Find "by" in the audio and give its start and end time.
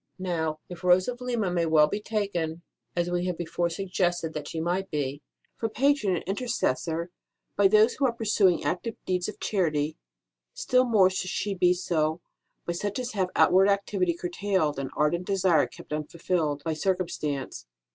7.55-7.67, 12.65-12.73, 16.65-16.73